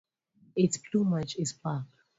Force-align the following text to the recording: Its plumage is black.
Its 0.55 0.79
plumage 0.79 1.35
is 1.37 1.53
black. 1.53 1.85